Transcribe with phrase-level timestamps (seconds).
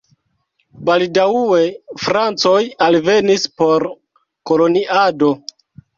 [0.87, 1.59] Baldaŭe
[2.05, 3.87] francoj alvenis por
[4.53, 5.35] koloniado.